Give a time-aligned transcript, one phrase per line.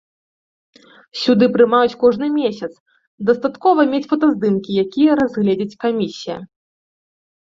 [1.23, 2.71] Сюды прымаюць кожны месяц,
[3.27, 6.37] дастаткова мець фотаздымкі, якія разгледзіць камісія.